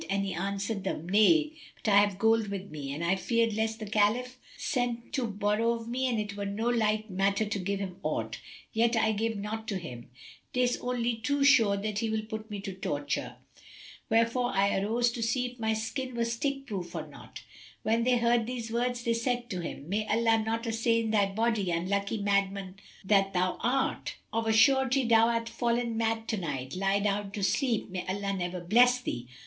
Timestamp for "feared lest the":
3.15-3.85